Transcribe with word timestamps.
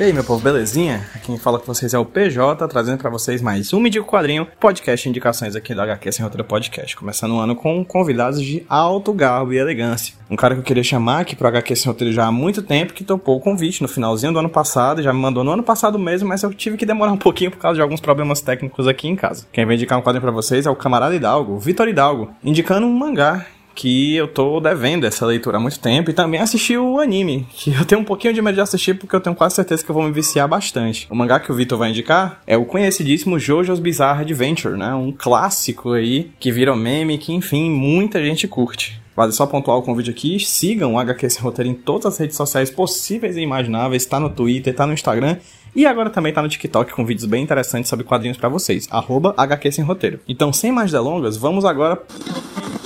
E 0.00 0.02
aí, 0.02 0.14
meu 0.14 0.24
povo, 0.24 0.42
belezinha? 0.42 1.06
Quem 1.22 1.36
fala 1.36 1.58
com 1.58 1.66
vocês 1.66 1.92
é 1.92 1.98
o 1.98 2.06
PJ, 2.06 2.66
trazendo 2.68 2.96
para 2.96 3.10
vocês 3.10 3.42
mais 3.42 3.70
um 3.74 3.78
Medico 3.78 4.10
Quadrinho, 4.10 4.48
podcast 4.58 5.06
indicações 5.06 5.54
aqui 5.54 5.74
do 5.74 5.82
HQ 5.82 6.10
Sem 6.10 6.24
Roteiro 6.24 6.42
Podcast. 6.42 6.96
Começando 6.96 7.32
o 7.32 7.38
ano 7.38 7.54
com 7.54 7.84
convidados 7.84 8.40
de 8.42 8.64
alto 8.66 9.12
garbo 9.12 9.52
e 9.52 9.58
elegância. 9.58 10.14
Um 10.30 10.36
cara 10.36 10.54
que 10.54 10.60
eu 10.60 10.64
queria 10.64 10.82
chamar 10.82 11.20
aqui 11.20 11.36
pro 11.36 11.46
HQ 11.48 11.76
Sem 11.76 11.92
Roteiro 11.92 12.14
já 12.14 12.24
há 12.24 12.32
muito 12.32 12.62
tempo, 12.62 12.94
que 12.94 13.04
topou 13.04 13.36
o 13.36 13.40
convite 13.40 13.82
no 13.82 13.88
finalzinho 13.88 14.32
do 14.32 14.38
ano 14.38 14.48
passado, 14.48 15.02
já 15.02 15.12
me 15.12 15.20
mandou 15.20 15.44
no 15.44 15.50
ano 15.50 15.62
passado 15.62 15.98
mesmo, 15.98 16.30
mas 16.30 16.42
eu 16.42 16.54
tive 16.54 16.78
que 16.78 16.86
demorar 16.86 17.12
um 17.12 17.18
pouquinho 17.18 17.50
por 17.50 17.58
causa 17.58 17.74
de 17.74 17.82
alguns 17.82 18.00
problemas 18.00 18.40
técnicos 18.40 18.88
aqui 18.88 19.06
em 19.06 19.14
casa. 19.14 19.44
Quem 19.52 19.66
vai 19.66 19.74
indicar 19.74 19.98
um 19.98 20.02
quadrinho 20.02 20.22
para 20.22 20.30
vocês 20.30 20.64
é 20.64 20.70
o 20.70 20.76
camarada 20.76 21.14
Hidalgo, 21.14 21.58
Vitor 21.58 21.86
Hidalgo, 21.86 22.30
indicando 22.42 22.86
um 22.86 22.90
mangá 22.90 23.44
que 23.80 24.14
eu 24.14 24.28
tô 24.28 24.60
devendo 24.60 25.06
essa 25.06 25.24
leitura 25.24 25.56
há 25.56 25.60
muito 25.60 25.80
tempo 25.80 26.10
e 26.10 26.12
também 26.12 26.38
assisti 26.38 26.76
o 26.76 27.00
anime, 27.00 27.46
que 27.50 27.72
eu 27.72 27.82
tenho 27.86 28.02
um 28.02 28.04
pouquinho 28.04 28.34
de 28.34 28.42
medo 28.42 28.56
de 28.56 28.60
assistir 28.60 28.92
porque 28.92 29.16
eu 29.16 29.20
tenho 29.22 29.34
quase 29.34 29.54
certeza 29.54 29.82
que 29.82 29.90
eu 29.90 29.94
vou 29.94 30.04
me 30.04 30.12
viciar 30.12 30.46
bastante. 30.46 31.08
O 31.10 31.14
mangá 31.14 31.40
que 31.40 31.50
o 31.50 31.54
Vitor 31.54 31.78
vai 31.78 31.88
indicar 31.88 32.42
é 32.46 32.58
o 32.58 32.66
conhecidíssimo 32.66 33.38
JoJo's 33.38 33.80
Bizarre 33.80 34.20
Adventure, 34.20 34.76
né? 34.76 34.92
Um 34.92 35.10
clássico 35.10 35.92
aí 35.92 36.30
que 36.38 36.52
virou 36.52 36.76
meme 36.76 37.16
que, 37.16 37.32
enfim, 37.32 37.70
muita 37.70 38.22
gente 38.22 38.46
curte. 38.46 39.00
Vale 39.16 39.32
só 39.32 39.46
pontuar 39.46 39.78
o 39.78 39.82
convite 39.82 40.10
aqui, 40.10 40.38
sigam 40.38 40.94
o 40.94 40.98
HQ 40.98 41.30
Sem 41.30 41.42
Roteiro 41.42 41.70
em 41.70 41.74
todas 41.74 42.04
as 42.04 42.18
redes 42.18 42.36
sociais 42.36 42.70
possíveis 42.70 43.38
e 43.38 43.40
imagináveis, 43.40 44.04
tá 44.04 44.20
no 44.20 44.28
Twitter, 44.28 44.74
tá 44.74 44.86
no 44.86 44.92
Instagram 44.92 45.38
e 45.74 45.86
agora 45.86 46.10
também 46.10 46.34
tá 46.34 46.42
no 46.42 46.50
TikTok 46.50 46.92
com 46.92 47.06
vídeos 47.06 47.24
bem 47.24 47.42
interessantes 47.42 47.88
sobre 47.88 48.04
quadrinhos 48.04 48.36
para 48.36 48.50
vocês, 48.50 48.86
arroba 48.90 49.32
HQ 49.38 49.72
Sem 49.72 49.84
Roteiro. 49.86 50.20
Então, 50.28 50.52
sem 50.52 50.70
mais 50.70 50.92
delongas, 50.92 51.38
vamos 51.38 51.64
agora... 51.64 51.98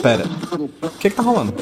Pera, 0.05 0.25
o 0.83 0.91
que 0.99 1.09
que 1.09 1.17
tá 1.17 1.23
rolando? 1.23 1.55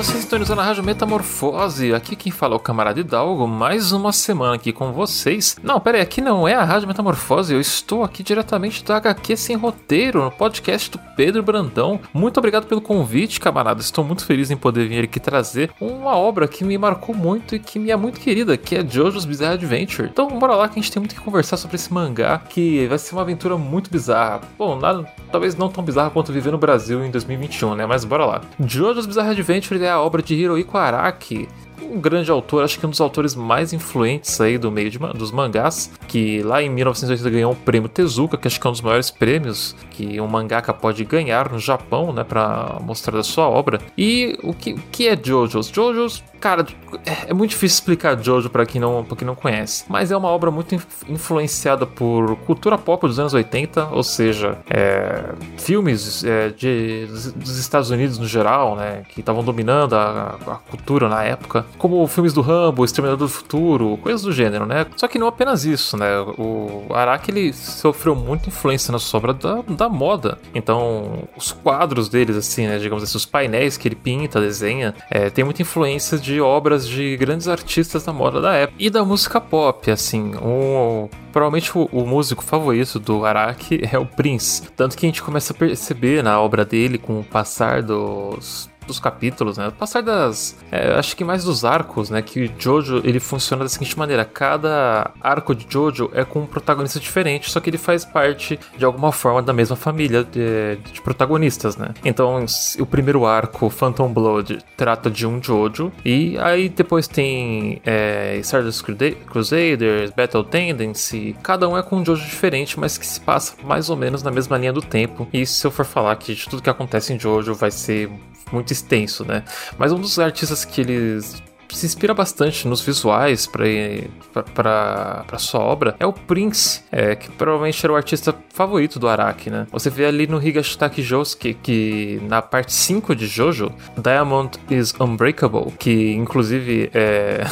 Você 0.00 0.16
sintonizou 0.16 0.56
na 0.56 0.62
Rádio 0.62 0.82
Metamorfose. 0.82 1.92
Aqui 1.92 2.16
quem 2.16 2.32
fala 2.32 2.54
é 2.54 2.56
o 2.56 2.58
camarada 2.58 2.98
Hidalgo. 2.98 3.46
Mais 3.46 3.92
uma 3.92 4.14
semana 4.14 4.54
aqui 4.54 4.72
com 4.72 4.92
vocês. 4.92 5.58
Não, 5.62 5.78
pera 5.78 5.98
aí, 5.98 6.02
aqui 6.02 6.22
não 6.22 6.48
é 6.48 6.54
a 6.54 6.64
Rádio 6.64 6.88
Metamorfose. 6.88 7.52
Eu 7.52 7.60
estou 7.60 8.02
aqui 8.02 8.22
diretamente 8.22 8.82
do 8.82 8.94
HQ 8.94 9.36
Sem 9.36 9.56
Roteiro, 9.56 10.24
no 10.24 10.30
podcast 10.30 10.90
do 10.90 10.98
Pedro 11.14 11.42
Brandão. 11.42 12.00
Muito 12.14 12.38
obrigado 12.38 12.64
pelo 12.64 12.80
convite, 12.80 13.38
camarada. 13.38 13.82
Estou 13.82 14.02
muito 14.02 14.24
feliz 14.24 14.50
em 14.50 14.56
poder 14.56 14.88
vir 14.88 15.04
aqui 15.04 15.20
trazer 15.20 15.70
uma 15.78 16.16
obra 16.16 16.48
que 16.48 16.64
me 16.64 16.78
marcou 16.78 17.14
muito 17.14 17.54
e 17.54 17.58
que 17.58 17.78
me 17.78 17.90
é 17.90 17.96
muito 17.96 18.20
querida, 18.20 18.56
que 18.56 18.76
é 18.76 18.82
JoJo's 18.82 19.26
Bizarre 19.26 19.52
Adventure. 19.52 20.08
Então, 20.10 20.28
bora 20.38 20.54
lá 20.54 20.66
que 20.66 20.78
a 20.78 20.82
gente 20.82 20.90
tem 20.90 21.00
muito 21.00 21.14
que 21.14 21.20
conversar 21.20 21.58
sobre 21.58 21.76
esse 21.76 21.92
mangá, 21.92 22.38
que 22.48 22.86
vai 22.86 22.96
ser 22.96 23.14
uma 23.14 23.20
aventura 23.20 23.58
muito 23.58 23.90
bizarra. 23.90 24.40
Bom, 24.56 24.78
nada, 24.78 25.04
talvez 25.30 25.54
não 25.56 25.68
tão 25.68 25.84
bizarra 25.84 26.08
quanto 26.08 26.32
viver 26.32 26.52
no 26.52 26.58
Brasil 26.58 27.04
em 27.04 27.10
2021, 27.10 27.74
né? 27.74 27.84
Mas 27.84 28.02
bora 28.02 28.24
lá. 28.24 28.40
JoJo's 28.58 29.04
Bizarre 29.04 29.32
Adventure 29.32 29.89
é 29.89 29.89
a 29.90 30.00
obra 30.00 30.22
de 30.22 30.34
Hirohiko 30.34 30.76
Araki, 30.78 31.48
um 31.82 32.00
grande 32.00 32.30
autor, 32.30 32.62
acho 32.62 32.78
que 32.78 32.86
um 32.86 32.90
dos 32.90 33.00
autores 33.00 33.34
mais 33.34 33.72
influentes 33.72 34.40
aí 34.40 34.58
do 34.58 34.70
meio 34.70 34.90
de, 34.90 34.98
dos 34.98 35.32
mangás, 35.32 35.90
que 36.06 36.42
lá 36.42 36.62
em 36.62 36.68
1980 36.68 37.30
ganhou 37.30 37.52
o 37.52 37.56
prêmio 37.56 37.88
Tezuka, 37.88 38.36
que 38.36 38.46
acho 38.46 38.60
que 38.60 38.66
é 38.66 38.70
um 38.70 38.72
dos 38.72 38.80
maiores 38.80 39.10
prêmios 39.10 39.74
que 39.90 40.20
um 40.20 40.26
mangaka 40.26 40.72
pode 40.72 41.04
ganhar 41.04 41.50
no 41.50 41.58
Japão, 41.58 42.12
né, 42.12 42.24
para 42.24 42.78
mostrar 42.80 43.18
a 43.18 43.22
sua 43.22 43.48
obra. 43.48 43.80
E 43.96 44.38
o 44.42 44.52
que, 44.52 44.72
o 44.72 44.82
que 44.92 45.08
é 45.08 45.16
JoJo's? 45.16 45.68
JoJo's, 45.68 46.22
cara, 46.40 46.66
é, 47.04 47.30
é 47.30 47.34
muito 47.34 47.50
difícil 47.50 47.76
explicar 47.76 48.16
JoJo 48.16 48.50
para 48.50 48.66
quem 48.66 48.80
não, 48.80 49.04
pra 49.04 49.16
quem 49.16 49.26
não 49.26 49.34
conhece, 49.34 49.84
mas 49.88 50.10
é 50.10 50.16
uma 50.16 50.28
obra 50.28 50.50
muito 50.50 50.74
influenciada 51.08 51.86
por 51.86 52.36
cultura 52.38 52.76
pop 52.76 53.06
dos 53.06 53.18
anos 53.18 53.34
80, 53.34 53.88
ou 53.92 54.02
seja, 54.02 54.58
é, 54.68 55.32
filmes 55.58 56.24
é, 56.24 56.48
de, 56.48 57.06
dos 57.36 57.58
Estados 57.58 57.90
Unidos 57.90 58.18
no 58.18 58.26
geral, 58.26 58.76
né, 58.76 59.02
que 59.08 59.20
estavam 59.20 59.44
dominando 59.44 59.94
a, 59.94 60.38
a 60.46 60.54
cultura 60.70 61.08
na 61.08 61.22
época 61.22 61.64
como 61.78 62.06
filmes 62.06 62.32
do 62.32 62.40
Rambo, 62.40 62.84
Exterminador 62.84 63.26
do 63.26 63.28
Futuro, 63.28 63.98
coisas 63.98 64.22
do 64.22 64.32
gênero, 64.32 64.66
né? 64.66 64.86
Só 64.96 65.08
que 65.08 65.18
não 65.18 65.26
apenas 65.26 65.64
isso, 65.64 65.96
né? 65.96 66.20
O 66.38 66.86
Araki 66.90 67.30
ele 67.30 67.52
sofreu 67.52 68.14
muita 68.14 68.48
influência 68.48 68.92
na 68.92 68.98
sobra 68.98 69.32
da, 69.32 69.62
da 69.62 69.88
moda. 69.88 70.38
Então, 70.54 71.24
os 71.36 71.52
quadros 71.52 72.08
deles, 72.08 72.36
assim, 72.36 72.66
né? 72.66 72.78
Digamos 72.78 73.02
assim, 73.02 73.16
os 73.16 73.26
painéis 73.26 73.76
que 73.76 73.88
ele 73.88 73.94
pinta, 73.94 74.40
desenha, 74.40 74.94
é, 75.10 75.30
tem 75.30 75.44
muita 75.44 75.62
influência 75.62 76.18
de 76.18 76.29
obras 76.38 76.86
de 76.86 77.16
grandes 77.16 77.48
artistas 77.48 78.04
da 78.04 78.12
moda 78.12 78.42
da 78.42 78.52
época 78.52 78.76
e 78.78 78.90
da 78.90 79.02
música 79.02 79.40
pop, 79.40 79.90
assim. 79.90 80.34
Um, 80.36 81.08
provavelmente 81.32 81.76
o, 81.76 81.88
o, 81.90 82.06
músico 82.06 82.44
favorito 82.44 82.98
do 82.98 83.24
Araki 83.24 83.80
é 83.90 83.98
o 83.98 84.04
Prince. 84.04 84.62
Tanto 84.76 84.98
que 84.98 85.06
a 85.06 85.08
gente 85.08 85.22
começa 85.22 85.54
a 85.54 85.56
perceber 85.56 86.22
na 86.22 86.38
obra 86.38 86.64
dele, 86.64 86.98
com 86.98 87.20
o 87.20 87.24
passar 87.24 87.82
dos, 87.82 88.69
dos 88.86 88.98
capítulos, 88.98 89.58
né? 89.58 89.72
Passar 89.78 90.02
das. 90.02 90.56
É, 90.70 90.94
acho 90.94 91.16
que 91.16 91.24
mais 91.24 91.44
dos 91.44 91.64
arcos, 91.64 92.10
né? 92.10 92.22
Que 92.22 92.50
Jojo 92.58 93.00
ele 93.04 93.20
funciona 93.20 93.64
da 93.64 93.68
seguinte 93.68 93.98
maneira: 93.98 94.24
cada 94.24 95.10
arco 95.20 95.54
de 95.54 95.66
Jojo 95.68 96.10
é 96.12 96.24
com 96.24 96.40
um 96.40 96.46
protagonista 96.46 96.98
diferente, 96.98 97.50
só 97.50 97.60
que 97.60 97.70
ele 97.70 97.78
faz 97.78 98.04
parte 98.04 98.58
de 98.76 98.84
alguma 98.84 99.12
forma 99.12 99.42
da 99.42 99.52
mesma 99.52 99.76
família 99.76 100.24
de, 100.24 100.76
de 100.92 101.00
protagonistas, 101.00 101.76
né? 101.76 101.94
Então, 102.04 102.44
o 102.78 102.86
primeiro 102.86 103.26
arco, 103.26 103.70
Phantom 103.70 104.12
Blood, 104.12 104.58
trata 104.76 105.10
de 105.10 105.26
um 105.26 105.42
Jojo, 105.42 105.92
e 106.04 106.38
aí 106.38 106.68
depois 106.68 107.06
tem 107.06 107.80
é, 107.84 108.36
Stardust 108.38 108.84
Crusaders, 109.26 110.10
Battle 110.10 110.44
Tendency, 110.44 111.36
cada 111.42 111.68
um 111.68 111.76
é 111.76 111.82
com 111.82 111.96
um 111.96 112.04
Jojo 112.04 112.24
diferente, 112.24 112.78
mas 112.78 112.98
que 112.98 113.06
se 113.06 113.20
passa 113.20 113.54
mais 113.64 113.90
ou 113.90 113.96
menos 113.96 114.22
na 114.22 114.30
mesma 114.30 114.56
linha 114.58 114.72
do 114.72 114.82
tempo. 114.82 115.28
E 115.32 115.44
se 115.46 115.66
eu 115.66 115.70
for 115.70 115.84
falar 115.84 116.16
que 116.16 116.34
de 116.34 116.48
tudo 116.48 116.62
que 116.62 116.70
acontece 116.70 117.12
em 117.12 117.18
Jojo 117.18 117.54
vai 117.54 117.70
ser 117.70 118.10
muito 118.52 118.72
extenso, 118.72 119.24
né? 119.24 119.44
Mas 119.78 119.92
um 119.92 120.00
dos 120.00 120.18
artistas 120.18 120.64
que 120.64 120.80
eles 120.80 121.42
se 121.76 121.86
inspira 121.86 122.12
bastante 122.12 122.66
nos 122.66 122.80
visuais 122.80 123.46
para 123.46 125.38
sua 125.38 125.60
obra 125.60 125.94
é 125.98 126.06
o 126.06 126.12
Prince, 126.12 126.82
é, 126.90 127.14
que 127.14 127.30
provavelmente 127.30 127.84
era 127.84 127.92
o 127.92 127.96
artista 127.96 128.34
favorito 128.52 128.98
do 128.98 129.08
Araki, 129.08 129.50
né? 129.50 129.66
Você 129.70 129.90
vê 129.90 130.06
ali 130.06 130.26
no 130.26 130.42
Higashitaki 130.42 131.02
Josuke 131.02 131.54
que 131.54 132.20
na 132.24 132.42
parte 132.42 132.72
5 132.72 133.14
de 133.14 133.26
Jojo, 133.26 133.72
Diamond 133.96 134.58
is 134.70 134.94
Unbreakable, 134.98 135.72
que 135.78 136.12
inclusive 136.12 136.90
é, 136.92 137.46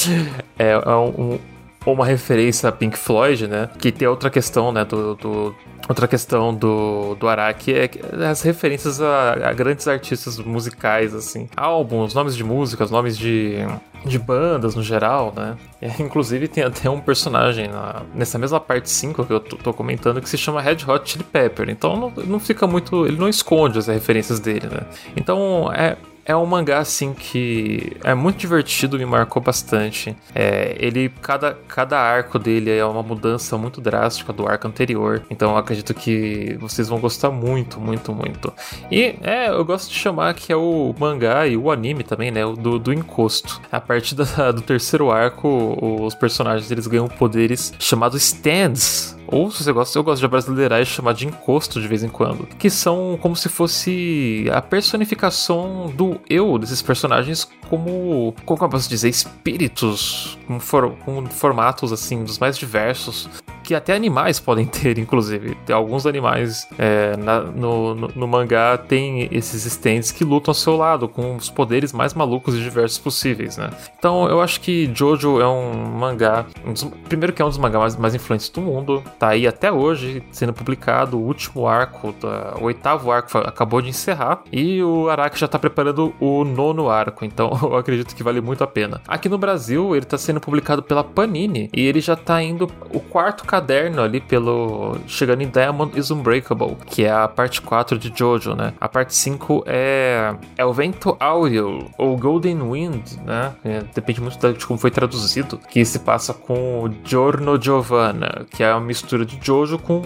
é, 0.58 0.70
é 0.72 0.96
um, 0.96 1.38
uma 1.86 2.06
referência 2.06 2.68
a 2.68 2.72
Pink 2.72 2.96
Floyd, 2.96 3.46
né? 3.46 3.68
Que 3.78 3.90
tem 3.90 4.06
outra 4.06 4.30
questão, 4.30 4.72
né, 4.72 4.84
do, 4.84 5.14
do 5.14 5.54
Outra 5.88 6.06
questão 6.06 6.54
do, 6.54 7.16
do 7.16 7.28
Araki 7.28 7.74
é 7.74 7.90
as 8.30 8.42
referências 8.42 9.00
a, 9.00 9.48
a, 9.48 9.52
grandes 9.52 9.88
artistas 9.88 10.38
musicais, 10.38 11.12
assim. 11.12 11.48
Álbuns, 11.56 12.14
nomes 12.14 12.36
de 12.36 12.44
músicas, 12.44 12.90
nomes 12.90 13.18
de, 13.18 13.56
de 14.04 14.18
bandas 14.18 14.76
no 14.76 14.82
geral, 14.82 15.32
né? 15.36 15.56
É, 15.80 15.90
inclusive 16.00 16.46
tem 16.46 16.62
até 16.62 16.88
um 16.88 17.00
personagem 17.00 17.66
na, 17.66 18.02
nessa 18.14 18.38
mesma 18.38 18.60
parte 18.60 18.88
5 18.88 19.24
que 19.24 19.32
eu 19.32 19.40
tô, 19.40 19.56
tô, 19.56 19.74
comentando 19.74 20.20
que 20.20 20.28
se 20.28 20.38
chama 20.38 20.62
Red 20.62 20.78
Hot 20.86 21.10
Chili 21.10 21.24
Pepper. 21.24 21.68
Então 21.68 21.96
não, 21.96 22.24
não 22.24 22.38
fica 22.38 22.66
muito. 22.66 23.04
Ele 23.04 23.16
não 23.16 23.28
esconde 23.28 23.78
as 23.78 23.88
referências 23.88 24.38
dele, 24.38 24.68
né? 24.68 24.86
Então 25.16 25.72
é, 25.72 25.96
é 26.24 26.36
um 26.36 26.46
mangá 26.46 26.78
assim 26.78 27.12
que 27.12 27.96
é 28.04 28.14
muito 28.14 28.38
divertido, 28.38 28.98
me 28.98 29.04
marcou 29.04 29.42
bastante. 29.42 30.16
É, 30.34 30.76
ele 30.78 31.08
cada, 31.20 31.54
cada 31.68 31.98
arco 31.98 32.38
dele 32.38 32.70
é 32.70 32.84
uma 32.84 33.02
mudança 33.02 33.56
muito 33.58 33.80
drástica 33.80 34.32
do 34.32 34.46
arco 34.46 34.68
anterior. 34.68 35.22
Então 35.30 35.56
acredito 35.56 35.92
que 35.94 36.56
vocês 36.60 36.88
vão 36.88 37.00
gostar 37.00 37.30
muito, 37.30 37.80
muito, 37.80 38.12
muito. 38.12 38.52
E 38.90 39.16
é, 39.22 39.48
eu 39.48 39.64
gosto 39.64 39.90
de 39.90 39.98
chamar 39.98 40.34
que 40.34 40.52
é 40.52 40.56
o 40.56 40.94
mangá 40.98 41.46
e 41.46 41.56
o 41.56 41.70
anime 41.70 42.04
também, 42.04 42.30
né, 42.30 42.42
do, 42.44 42.78
do 42.78 42.92
encosto. 42.92 43.60
A 43.70 43.80
partir 43.80 44.14
da, 44.14 44.52
do 44.52 44.62
terceiro 44.62 45.10
arco, 45.10 45.76
os 46.00 46.14
personagens 46.14 46.70
eles 46.70 46.86
ganham 46.86 47.08
poderes 47.08 47.72
chamados 47.78 48.22
stands 48.22 49.16
ou 49.32 49.50
se 49.50 49.64
você 49.64 49.72
gosta, 49.72 49.98
eu 49.98 50.04
gosto 50.04 50.20
de 50.20 50.28
brasileirar 50.28 50.80
e 50.80 50.84
chamar 50.84 51.14
de 51.14 51.26
encosto 51.26 51.80
de 51.80 51.88
vez 51.88 52.04
em 52.04 52.08
quando, 52.08 52.46
que 52.58 52.68
são 52.68 53.18
como 53.20 53.34
se 53.34 53.48
fosse 53.48 54.46
a 54.52 54.60
personificação 54.60 55.90
do 55.96 56.20
eu 56.28 56.58
desses 56.58 56.82
personagens 56.82 57.48
como, 57.68 58.34
como 58.44 58.62
eu 58.62 58.68
posso 58.68 58.88
dizer, 58.88 59.08
espíritos 59.08 60.38
com, 60.46 60.60
for, 60.60 60.90
com 61.04 61.24
formatos 61.26 61.92
assim 61.92 62.22
dos 62.22 62.38
mais 62.38 62.58
diversos 62.58 63.28
que 63.62 63.74
até 63.74 63.94
animais 63.94 64.40
podem 64.40 64.66
ter, 64.66 64.98
inclusive. 64.98 65.54
Tem 65.66 65.74
alguns 65.74 66.06
animais 66.06 66.68
é, 66.78 67.16
na, 67.16 67.40
no, 67.40 67.94
no, 67.94 68.08
no, 68.14 68.28
mangá 68.28 68.78
tem 68.78 69.28
esses 69.30 69.64
stands 69.66 70.10
que 70.10 70.24
lutam 70.24 70.50
ao 70.50 70.54
seu 70.54 70.76
lado, 70.76 71.08
com 71.08 71.36
os 71.36 71.50
poderes 71.50 71.92
mais 71.92 72.14
malucos 72.14 72.54
e 72.54 72.58
diversos 72.60 72.98
possíveis, 72.98 73.56
né? 73.56 73.70
Então 73.98 74.28
eu 74.28 74.40
acho 74.40 74.60
que 74.60 74.90
Jojo 74.94 75.40
é 75.40 75.46
um 75.46 75.72
mangá. 75.72 76.46
Um 76.64 76.72
dos, 76.72 76.84
primeiro 77.08 77.32
que 77.32 77.42
é 77.42 77.44
um 77.44 77.48
dos 77.48 77.58
mangás 77.58 77.80
mais, 77.80 77.96
mais 77.96 78.14
influentes 78.14 78.48
do 78.48 78.60
mundo, 78.60 79.02
tá 79.18 79.28
aí 79.28 79.46
até 79.46 79.70
hoje 79.70 80.22
sendo 80.30 80.52
publicado. 80.52 81.18
O 81.18 81.22
último 81.22 81.66
arco, 81.66 82.12
da, 82.20 82.54
o 82.60 82.64
oitavo 82.64 83.10
arco 83.10 83.38
acabou 83.38 83.80
de 83.80 83.88
encerrar. 83.88 84.42
E 84.50 84.82
o 84.82 85.08
Araki 85.08 85.38
já 85.38 85.48
tá 85.48 85.58
preparando 85.58 86.14
o 86.20 86.44
nono 86.44 86.88
arco, 86.88 87.24
então 87.24 87.58
eu 87.62 87.76
acredito 87.76 88.14
que 88.14 88.22
vale 88.22 88.40
muito 88.40 88.64
a 88.64 88.66
pena. 88.66 89.00
Aqui 89.06 89.28
no 89.28 89.38
Brasil, 89.38 89.94
ele 89.94 90.04
tá 90.04 90.18
sendo 90.18 90.40
publicado 90.40 90.82
pela 90.82 91.04
Panini 91.04 91.70
e 91.72 91.80
ele 91.80 92.00
já 92.00 92.16
tá 92.16 92.42
indo 92.42 92.68
o 92.90 93.00
quarto 93.00 93.44
caderno 93.62 94.02
ali 94.02 94.20
pelo. 94.20 94.96
chegando 95.06 95.42
em 95.42 95.48
Diamond 95.48 95.98
is 95.98 96.10
Unbreakable, 96.10 96.76
que 96.86 97.04
é 97.04 97.12
a 97.12 97.28
parte 97.28 97.62
4 97.62 97.98
de 97.98 98.12
Jojo, 98.14 98.54
né? 98.54 98.74
A 98.80 98.88
parte 98.88 99.14
5 99.14 99.64
é. 99.66 100.34
é 100.56 100.64
o 100.64 100.72
Vento 100.72 101.16
Áureo, 101.20 101.88
ou 101.96 102.16
Golden 102.16 102.60
Wind, 102.70 103.12
né? 103.24 103.54
É, 103.64 103.82
depende 103.94 104.20
muito 104.20 104.52
de 104.52 104.66
como 104.66 104.78
foi 104.78 104.90
traduzido, 104.90 105.58
que 105.70 105.84
se 105.84 106.00
passa 106.00 106.34
com 106.34 106.92
Giorno 107.04 107.60
Giovanna, 107.60 108.46
que 108.50 108.62
é 108.62 108.72
uma 108.72 108.80
mistura 108.80 109.24
de 109.24 109.38
Jojo 109.40 109.78
com 109.78 110.02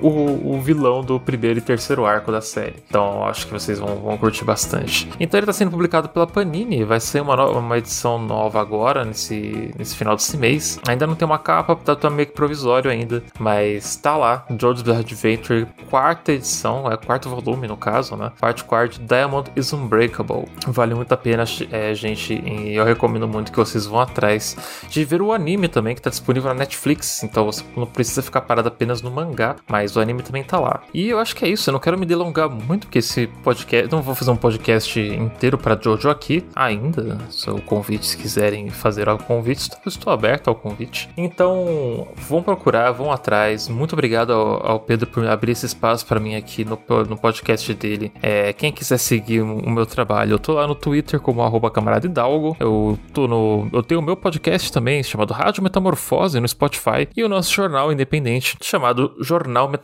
o, 0.00 0.54
o, 0.54 0.60
vilão 0.60 1.02
do 1.02 1.18
primeiro 1.18 1.58
e 1.58 1.62
terceiro 1.62 2.04
arco 2.04 2.30
da 2.30 2.40
série. 2.40 2.76
Então 2.88 3.24
acho 3.24 3.46
que 3.46 3.52
vocês 3.52 3.78
vão, 3.78 3.96
vão 3.96 4.16
curtir 4.16 4.44
bastante. 4.44 5.08
Então 5.18 5.38
ele 5.38 5.44
está 5.44 5.52
sendo 5.52 5.70
publicado 5.70 6.08
pela 6.08 6.26
Panini, 6.26 6.84
vai 6.84 7.00
ser 7.00 7.20
uma, 7.22 7.36
no, 7.36 7.58
uma 7.58 7.78
edição 7.78 8.18
nova 8.18 8.60
agora, 8.60 9.04
nesse, 9.04 9.72
nesse 9.78 9.96
final 9.96 10.16
desse 10.16 10.36
mês. 10.36 10.78
Ainda 10.86 11.06
não 11.06 11.14
tem 11.14 11.26
uma 11.26 11.38
capa, 11.38 11.76
tá, 11.76 11.94
tá 11.94 12.10
meio 12.10 12.26
que 12.26 12.34
provisório 12.34 12.90
ainda, 12.90 13.22
mas 13.38 13.96
tá 13.96 14.16
lá. 14.16 14.44
Jojo's 14.50 14.88
Adventure, 14.88 15.66
quarta 15.90 16.32
edição, 16.32 16.90
é 16.90 16.96
quarto 16.96 17.28
volume 17.28 17.66
no 17.66 17.76
caso, 17.76 18.16
né? 18.16 18.32
Parte 18.40 18.64
4, 18.64 19.02
Diamond 19.02 19.50
is 19.56 19.72
Unbreakable. 19.72 20.46
Vale 20.66 20.94
muito 20.94 21.12
a 21.12 21.16
pena, 21.16 21.44
é, 21.70 21.94
gente, 21.94 22.34
e 22.34 22.74
eu 22.74 22.84
recomendo 22.84 23.28
muito 23.28 23.52
que 23.52 23.58
vocês 23.58 23.86
vão 23.86 24.00
atrás 24.00 24.56
de 24.88 25.04
ver 25.04 25.22
o 25.22 25.32
anime 25.32 25.68
também, 25.68 25.94
que 25.94 26.02
tá 26.02 26.10
disponível 26.10 26.48
na 26.48 26.60
Netflix, 26.60 27.22
então 27.22 27.44
você 27.44 27.62
não 27.76 27.86
precisa 27.86 28.22
ficar 28.22 28.40
parado 28.42 28.68
apenas 28.68 29.02
no 29.02 29.10
mangá, 29.10 29.56
mas 29.68 29.85
mas 29.86 29.96
o 29.96 30.00
anime 30.00 30.20
também 30.20 30.42
tá 30.42 30.58
lá. 30.58 30.82
E 30.92 31.08
eu 31.08 31.20
acho 31.20 31.36
que 31.36 31.44
é 31.44 31.48
isso, 31.48 31.70
eu 31.70 31.72
não 31.72 31.78
quero 31.78 31.96
me 31.96 32.04
delongar 32.04 32.50
muito, 32.50 32.86
porque 32.86 32.98
esse 32.98 33.28
podcast. 33.44 33.90
Não 33.92 34.02
vou 34.02 34.16
fazer 34.16 34.32
um 34.32 34.36
podcast 34.36 34.98
inteiro 34.98 35.56
para 35.56 35.78
Jojo 35.80 36.10
aqui 36.10 36.44
ainda. 36.56 37.18
Se 37.30 37.48
o 37.48 37.60
convite, 37.60 38.04
se 38.04 38.16
quiserem 38.16 38.68
fazer 38.68 39.08
algum 39.08 39.22
convite, 39.22 39.70
estou 39.86 40.12
aberto 40.12 40.48
ao 40.48 40.56
convite. 40.56 41.08
Então, 41.16 42.08
vão 42.16 42.42
procurar, 42.42 42.90
vão 42.90 43.12
atrás. 43.12 43.68
Muito 43.68 43.92
obrigado 43.92 44.32
ao, 44.32 44.66
ao 44.66 44.80
Pedro 44.80 45.06
por 45.06 45.24
abrir 45.26 45.52
esse 45.52 45.66
espaço 45.66 46.04
para 46.04 46.18
mim 46.18 46.34
aqui 46.34 46.64
no, 46.64 46.78
no 47.08 47.16
podcast 47.16 47.72
dele. 47.74 48.10
É, 48.20 48.52
quem 48.52 48.72
quiser 48.72 48.98
seguir 48.98 49.42
o 49.42 49.70
meu 49.70 49.86
trabalho, 49.86 50.32
eu 50.32 50.38
tô 50.38 50.54
lá 50.54 50.66
no 50.66 50.74
Twitter 50.74 51.20
como 51.20 51.42
arroba 51.42 51.70
camarada 51.70 52.06
Hidalgo. 52.06 52.56
Eu 52.58 52.98
tô 53.14 53.28
no. 53.28 53.68
Eu 53.72 53.82
tenho 53.84 54.00
o 54.00 54.04
meu 54.04 54.16
podcast 54.16 54.72
também, 54.72 55.02
chamado 55.02 55.32
Rádio 55.32 55.62
Metamorfose 55.62 56.40
no 56.40 56.48
Spotify, 56.48 57.08
e 57.16 57.22
o 57.22 57.28
nosso 57.28 57.52
jornal 57.52 57.92
independente, 57.92 58.56
chamado 58.60 59.14
Jornal 59.20 59.68
Metamorfose. 59.68 59.75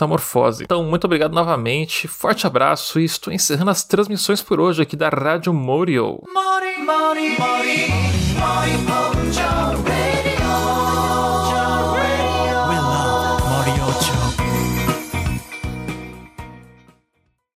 Então, 0.65 0.83
muito 0.85 1.05
obrigado 1.05 1.33
novamente, 1.33 2.09
forte 2.09 2.47
abraço 2.47 3.01
e 3.01 3.05
estou 3.05 3.33
encerrando 3.33 3.71
as 3.71 3.85
transmissões 3.85 4.43
por 4.43 4.61
hoje 4.61 4.83
aqui 4.83 4.97
da 4.97 5.09
Rádio 5.09 5.53
Morio. 5.53 6.21
Mori, 6.33 6.79
mori, 6.85 7.37
mori, 7.39 9.12